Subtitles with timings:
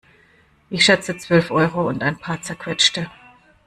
[0.71, 3.07] Ich schätze zwölf Euro und ein paar Zerquetschte.